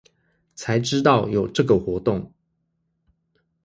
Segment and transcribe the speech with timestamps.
[0.55, 2.33] 才知道有這個活動